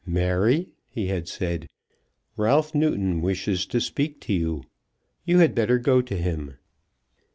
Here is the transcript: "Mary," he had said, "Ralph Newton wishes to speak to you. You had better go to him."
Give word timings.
"Mary," 0.03 0.67
he 0.89 1.09
had 1.09 1.27
said, 1.27 1.67
"Ralph 2.35 2.73
Newton 2.73 3.21
wishes 3.21 3.67
to 3.67 3.79
speak 3.79 4.19
to 4.21 4.33
you. 4.33 4.63
You 5.25 5.37
had 5.37 5.53
better 5.53 5.77
go 5.77 6.01
to 6.01 6.15
him." 6.17 6.55